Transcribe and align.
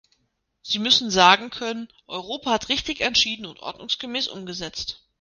Sie 0.63 0.79
müssen 0.79 1.11
sagen 1.11 1.51
können, 1.51 1.87
Europa 2.07 2.49
hat 2.49 2.69
richtig 2.69 3.01
entschieden 3.01 3.45
und 3.45 3.59
ordnungsgemäß 3.59 4.29
umgesetzt. 4.29 5.03